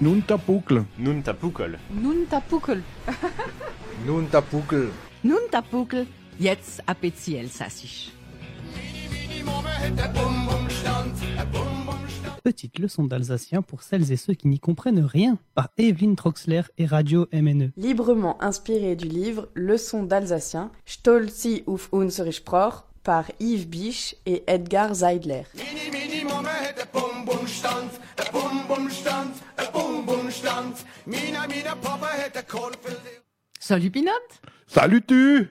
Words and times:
Nun 0.00 0.22
Tapukel. 0.22 0.84
Nun 0.98 1.22
Tapukel. 1.22 1.78
Nun 1.90 2.24
Tapukel. 2.30 2.82
Nun 4.06 4.26
Tapukel. 4.30 4.88
Nun 5.22 5.48
Tapukel. 5.50 6.06
Jetzt 6.40 6.82
appétit 6.86 7.36
elsassisch. 7.36 8.12
Petite 12.42 12.78
leçon 12.78 13.04
d'alsacien 13.04 13.60
pour 13.60 13.82
celles 13.82 14.12
et 14.12 14.16
ceux 14.16 14.34
qui 14.34 14.48
n'y 14.48 14.58
comprennent 14.58 15.04
rien 15.04 15.38
par 15.54 15.68
Evelyne 15.76 16.16
Troxler 16.16 16.62
et 16.78 16.86
Radio 16.86 17.26
MNE. 17.32 17.72
Librement 17.76 18.42
inspiré 18.42 18.96
du 18.96 19.08
livre 19.08 19.48
Leçon 19.54 20.04
d'alsacien, 20.04 20.70
Stolzi 20.86 21.64
auf 21.66 21.90
unsere 21.92 22.32
Sprache 22.32 22.84
par 23.02 23.30
Yves 23.40 23.68
Biche 23.68 24.16
et 24.26 24.42
Edgar 24.46 24.94
Zeidler. 24.94 25.44
Salut 33.58 33.90
Pinot. 33.90 34.10
Salut 34.66 35.02
tu 35.02 35.48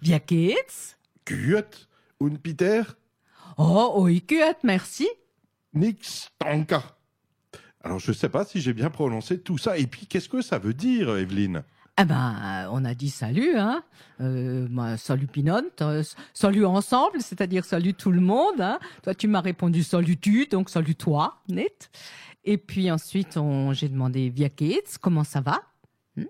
Wie 0.00 0.20
geht's? 0.26 0.96
Gut 1.26 1.88
und 2.18 2.38
Peter 2.38 2.82
Oh, 3.56 3.92
oi 3.96 4.20
gut, 4.20 4.56
merci. 4.62 5.08
Nix 5.74 6.30
Tanka. 6.38 6.82
Alors 7.82 7.98
je 7.98 8.12
sais 8.12 8.28
pas 8.28 8.44
si 8.44 8.60
j'ai 8.60 8.72
bien 8.72 8.90
prononcé 8.90 9.40
tout 9.40 9.58
ça. 9.58 9.76
Et 9.78 9.86
puis 9.86 10.06
qu'est-ce 10.06 10.28
que 10.28 10.42
ça 10.42 10.58
veut 10.58 10.74
dire, 10.74 11.16
Evelyne? 11.16 11.64
Eh 12.00 12.04
ben, 12.04 12.68
on 12.70 12.84
a 12.84 12.94
dit 12.94 13.10
salut, 13.10 13.56
hein. 13.56 13.82
Euh, 14.20 14.68
moi, 14.70 14.96
salut 14.96 15.26
Pinot, 15.26 15.62
euh, 15.80 16.04
salut 16.32 16.64
ensemble, 16.64 17.20
c'est-à-dire 17.20 17.64
salut 17.64 17.92
tout 17.92 18.12
le 18.12 18.20
monde. 18.20 18.60
Hein. 18.60 18.78
Toi, 19.02 19.16
tu 19.16 19.26
m'as 19.26 19.40
répondu 19.40 19.82
salut 19.82 20.16
tu, 20.16 20.46
donc 20.46 20.70
salut 20.70 20.94
toi, 20.94 21.42
net. 21.48 21.90
Et 22.44 22.56
puis 22.56 22.88
ensuite, 22.92 23.36
j'ai 23.72 23.88
demandé 23.88 24.30
Wie 24.30 24.48
geht's, 24.56 24.96
comment 24.96 25.24
ça 25.24 25.40
va 25.40 25.60
Hmm. 26.14 26.26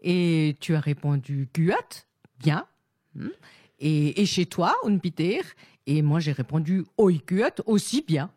Et 0.00 0.56
tu 0.58 0.74
as 0.74 0.80
répondu 0.80 1.48
gut, 1.54 2.06
bien. 2.40 2.66
Hmm. 3.14 3.28
Et, 3.78 4.26
chez 4.26 4.46
toi, 4.46 4.74
un 4.84 4.98
Peter 4.98 5.42
Et 5.86 6.02
moi, 6.02 6.18
j'ai 6.18 6.32
répondu 6.32 6.84
oi 6.96 7.12
gut, 7.24 7.62
aussi 7.66 8.02
bien. 8.02 8.30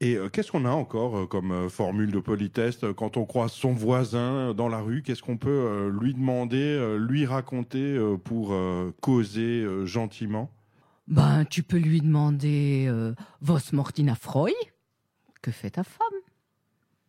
Et 0.00 0.16
euh, 0.16 0.28
qu'est-ce 0.28 0.52
qu'on 0.52 0.66
a 0.66 0.70
encore 0.70 1.16
euh, 1.16 1.26
comme 1.26 1.52
euh, 1.52 1.68
formule 1.68 2.12
de 2.12 2.20
politesse 2.20 2.80
quand 2.96 3.16
on 3.16 3.24
croise 3.24 3.52
son 3.52 3.72
voisin 3.72 4.52
dans 4.52 4.68
la 4.68 4.80
rue? 4.80 5.02
Qu'est-ce 5.02 5.22
qu'on 5.22 5.38
peut 5.38 5.90
lui 6.00 6.12
demander, 6.12 6.96
lui 6.98 7.24
raconter 7.26 7.98
pour 8.24 8.54
causer 9.00 9.66
gentiment? 9.84 10.50
Ben, 11.08 11.44
tu 11.44 11.62
peux 11.62 11.78
lui 11.78 12.00
demander 12.00 12.86
euh, 12.88 13.14
Vos 13.40 13.58
Mortina 13.72 14.14
Freu 14.16 14.50
Que 15.40 15.52
fait 15.52 15.70
ta 15.70 15.84
femme? 15.84 16.06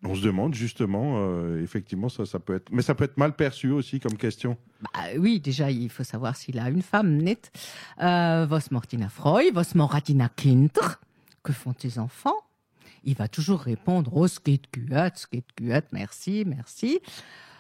On 0.04 0.14
se 0.14 0.22
demande 0.22 0.54
justement, 0.54 1.16
euh, 1.18 1.64
effectivement, 1.64 2.08
ça, 2.08 2.28
ça 2.28 2.38
peut 2.38 2.56
être, 2.56 2.72
mais 2.72 2.84
ça 2.84 2.94
peut 2.94 3.06
être 3.06 3.18
mal 3.18 3.36
perçu 3.36 3.72
aussi 3.72 4.00
comme 4.00 4.16
question. 4.16 4.56
Bah 4.82 5.02
oui, 5.18 5.40
déjà, 5.40 5.72
il 5.72 5.90
faut 5.90 6.04
savoir 6.04 6.36
s'il 6.36 6.60
a 6.60 6.70
une 6.70 6.84
femme 6.84 7.18
nette. 7.18 7.52
Euh, 8.04 8.46
Vos 8.48 8.60
Mortina 8.70 9.10
Freu, 9.10 9.52
Vos 9.52 9.76
Moratina 9.76 10.30
Kinder 10.30 11.00
Que 11.42 11.52
font 11.52 11.74
tes 11.74 11.98
enfants? 11.98 12.38
Il 13.04 13.16
va 13.16 13.28
toujours 13.28 13.60
répondre 13.62 14.12
Oh, 14.16 14.28
geht 14.46 14.68
gut, 14.76 15.72
merci, 15.92 16.44
merci. 16.46 17.00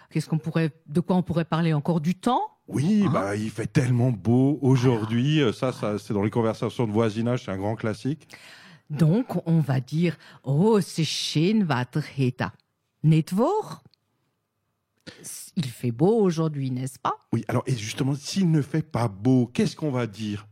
Qu'est-ce 0.10 0.28
qu'on 0.30 0.38
pourrait, 0.38 0.72
de 0.88 1.00
quoi 1.02 1.16
on 1.16 1.24
pourrait 1.24 1.46
parler 1.46 1.74
encore 1.74 2.00
du 2.02 2.16
temps? 2.16 2.42
Oui, 2.68 3.04
Hein? 3.06 3.12
bah 3.14 3.36
il 3.36 3.50
fait 3.50 3.68
tellement 3.68 4.12
beau 4.12 4.60
aujourd'hui. 4.62 5.42
Euh, 5.42 5.54
Ça, 5.54 5.72
ça, 5.72 5.98
c'est 6.00 6.14
dans 6.14 6.24
les 6.24 6.30
conversations 6.30 6.86
de 6.88 6.92
voisinage, 6.92 7.44
c'est 7.46 7.52
un 7.52 7.58
grand 7.58 7.76
classique. 7.76 8.28
Donc, 8.90 9.42
on 9.46 9.60
va 9.60 9.80
dire 9.80 10.18
Oh, 10.44 10.80
c'est 10.82 11.04
schön 11.06 11.64
Wetter 11.64 12.02
heute. 12.18 12.44
Nicht 13.04 13.34
wahr 13.34 13.84
Il 15.56 15.66
fait 15.66 15.92
beau 15.92 16.20
aujourd'hui, 16.22 16.72
n'est-ce 16.72 17.00
pas? 17.00 17.16
Oui, 17.34 17.44
alors 17.47 17.64
et 17.68 17.76
justement, 17.76 18.16
s'il 18.16 18.52
ne 18.52 18.62
fait 18.62 18.81
pas 18.81 19.08
beau, 19.08 19.47
qu'est-ce 19.53 19.76
qu'on 19.76 19.92
va 19.92 20.08
dire? 20.08 20.47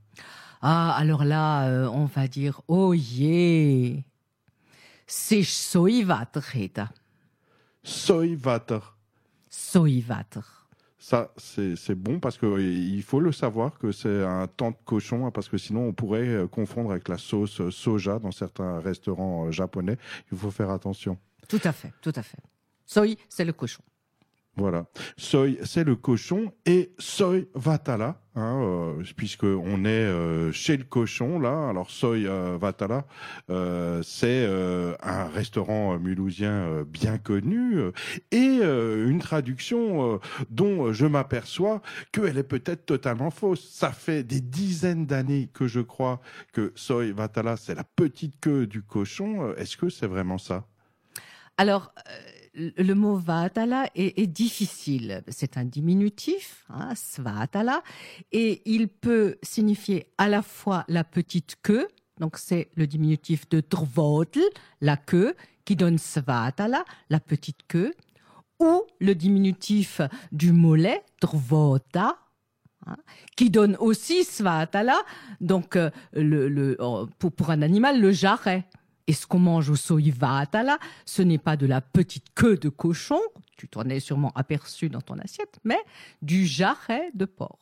Ah, 0.62 0.94
alors 0.98 1.24
là, 1.26 1.68
euh, 1.68 1.88
on 1.90 2.06
va 2.06 2.28
dire 2.28 2.62
Oh 2.68 2.94
yeah 2.94 4.02
C'est 5.08 5.44
so 5.44 5.88
Wetter 5.88 6.42
heute. 6.56 6.90
Soy 7.84 8.36
water. 8.44 8.98
So 9.50 9.86
Wetter. 9.86 10.42
Ça, 10.98 11.32
c'est 11.38 11.94
bon 11.94 12.20
parce 12.20 12.40
que 12.40 12.48
euh, 12.48 12.62
il 12.64 13.04
faut 13.04 13.20
le 13.20 13.32
savoir 13.32 13.78
que 13.78 13.92
c'est 13.92 14.24
un 14.24 14.48
temps 14.48 14.72
de 14.72 14.78
cochon, 14.86 15.28
hein, 15.28 15.32
parce 15.32 15.48
que 15.48 15.60
sinon 15.60 15.90
on 15.90 15.94
pourrait 15.94 16.28
euh, 16.28 16.48
confondre 16.48 16.90
avec 16.90 17.08
la 17.08 17.20
sauce 17.20 17.62
euh, 17.62 17.70
soja 17.70 18.18
dans 18.18 18.32
certains 18.32 18.80
restaurants 18.80 19.46
euh, 19.46 19.52
japonais. 19.52 19.98
Il 20.32 20.38
faut 20.38 20.50
faire 20.50 20.72
attention. 20.72 21.20
Tout 21.48 21.62
à 21.64 21.72
fait, 21.72 21.94
tout 22.02 22.14
à 22.16 22.24
fait. 22.24 22.40
Soy, 22.88 23.20
c'est 23.30 23.46
le 23.46 23.54
cochon. 23.54 23.84
Voilà. 24.58 24.86
Soy, 25.18 25.60
c'est 25.66 25.84
le 25.84 25.98
cochon 25.98 26.54
et 26.66 26.94
soy 26.98 27.50
vatala, 27.56 28.22
hein, 28.36 28.62
euh, 28.64 29.04
puisque 29.18 29.44
on 29.44 29.84
est 29.84 29.90
euh, 29.90 30.54
chez 30.54 30.78
le 30.78 30.86
cochon 30.86 31.40
là. 31.40 31.68
Alors 31.68 31.92
soy 31.92 32.26
euh, 32.26 32.58
vatala, 32.58 33.06
c'est 34.02 34.46
un 35.04 35.26
restaurant 35.28 36.00
mulhousien 36.00 36.84
bien 36.88 37.18
connu 37.18 37.80
et 38.32 38.62
une 38.62 39.20
traduction 39.20 40.22
dont 40.50 40.94
je 40.94 41.06
m'aperçois 41.06 41.82
qu'elle 42.14 42.38
est 42.38 42.44
peut-être 42.44 42.86
totalement 42.86 43.32
fausse. 43.32 43.70
Ça 43.70 43.92
fait 43.92 44.24
des 44.24 44.40
dizaines 44.40 45.06
d'années 45.06 45.50
que 45.54 45.68
je 45.68 45.82
crois 45.82 46.22
que 46.54 46.72
soy 46.76 47.12
vatala 47.12 47.58
c'est 47.58 47.76
la 47.76 47.84
petite 47.84 48.40
queue 48.40 48.68
du 48.68 48.82
cochon. 48.82 49.54
Est-ce 49.56 49.76
que 49.76 49.90
c'est 49.90 50.08
vraiment 50.08 50.38
ça? 50.38 50.66
Alors, 51.58 51.94
le 52.56 52.94
mot 52.94 53.16
vatala 53.16 53.90
est, 53.96 54.28
difficile. 54.28 55.24
C'est 55.28 55.58
un 55.58 55.66
diminutif, 55.66 56.66
hein, 56.70 56.94
svatala, 56.96 57.84
et 58.32 58.62
il 58.66 58.88
peut 58.88 59.38
signifier 59.44 60.08
à 60.18 60.28
la 60.28 60.42
fois 60.42 60.86
la 60.88 61.04
petite 61.04 61.58
queue, 61.62 61.88
donc 62.20 62.38
c'est 62.38 62.70
le 62.76 62.88
diminutif 62.88 63.48
de 63.50 63.62
drvotl, 63.68 64.42
la 64.82 64.98
queue, 64.98 65.36
qui 65.66 65.76
donne 65.76 65.98
svatala, 65.98 66.86
la 67.10 67.20
petite 67.20 67.68
queue, 67.68 67.94
ou 68.60 68.84
le 69.00 69.16
diminutif 69.16 70.02
du 70.32 70.54
mollet, 70.54 71.04
drvota, 71.22 72.18
hein, 72.86 72.96
qui 73.36 73.50
donne 73.50 73.76
aussi 73.78 74.24
svatala, 74.24 74.98
donc 75.42 75.76
euh, 75.76 77.06
pour, 77.20 77.32
pour 77.32 77.50
un 77.50 77.62
animal, 77.62 78.00
le 78.00 78.12
jarret. 78.12 78.66
Et 79.08 79.14
ce 79.14 79.28
qu'on 79.28 79.40
mange 79.40 79.70
au 79.70 79.76
soivatala, 79.76 80.80
ce 81.06 81.22
n'est 81.22 81.38
pas 81.38 81.58
de 81.58 81.68
la 81.68 81.80
petite 81.80 82.34
queue 82.34 82.58
de 82.58 82.70
cochon, 82.70 83.20
tu 83.56 83.68
t'en 83.68 83.84
es 83.84 84.00
sûrement 84.00 84.32
aperçu 84.34 84.90
dans 84.90 85.02
ton 85.02 85.20
assiette, 85.20 85.60
mais 85.64 85.78
du 86.24 86.46
jarret 86.46 87.12
de 87.14 87.26
porc. 87.26 87.60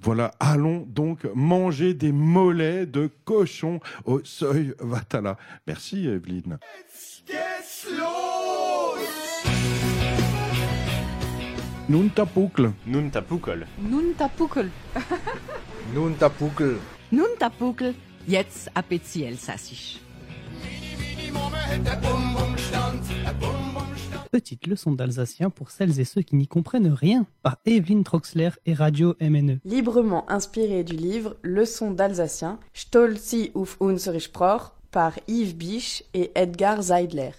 Voilà, 0.00 0.30
allons 0.38 0.86
donc 0.86 1.24
manger 1.34 1.94
des 1.94 2.12
mollets 2.12 2.86
de 2.86 3.10
cochon 3.24 3.80
au 4.04 4.22
seuil 4.24 4.74
Vatala. 4.78 5.36
Merci 5.66 6.06
Evelyne. 6.06 6.58
Nun 11.88 12.08
Tapukel. 12.14 12.72
Nun 12.86 13.08
Tapukel. 13.08 13.66
Nun 13.80 14.12
Tapukel. 14.16 14.70
Nun 15.94 16.12
Tapukel. 16.12 16.76
Nun 17.10 17.34
Tapukel. 17.38 17.94
Jetzt 18.28 18.70
appétit 18.74 19.22
elsassisch. 19.24 19.98
Petite 24.30 24.66
leçon 24.66 24.92
d'alsacien 24.92 25.50
pour 25.50 25.70
celles 25.70 25.98
et 26.00 26.04
ceux 26.04 26.22
qui 26.22 26.36
n'y 26.36 26.46
comprennent 26.46 26.92
rien 26.92 27.26
par 27.42 27.56
Evelyne 27.64 28.04
Troxler 28.04 28.50
et 28.66 28.74
Radio 28.74 29.14
MNE. 29.20 29.58
Librement 29.64 30.30
inspiré 30.30 30.84
du 30.84 30.94
livre 30.94 31.36
Leçon 31.42 31.90
d'alsacien, 31.90 32.58
Stolzi 32.72 33.50
auf 33.54 33.76
unsere 33.80 34.20
Sprache 34.20 34.70
par 34.90 35.12
Yves 35.28 35.56
Biche 35.56 36.04
et 36.14 36.30
Edgar 36.34 36.82
Zeidler. 36.82 37.32